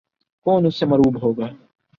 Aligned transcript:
کون 0.45 0.63
ان 0.65 0.71
سے 0.71 0.85
مرعوب 0.85 1.23
ہوگا۔ 1.23 1.47